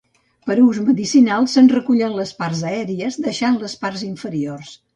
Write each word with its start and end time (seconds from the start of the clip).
Per 0.45 0.53
a 0.53 0.61
ús 0.67 0.79
medicinal 0.87 1.45
se'n 1.51 1.69
recullen 1.75 2.17
les 2.21 2.33
parts 2.41 2.65
aèries, 2.73 3.21
deixant 3.29 3.63
les 3.67 3.79
parts 3.87 4.05
inferiors. 4.13 4.77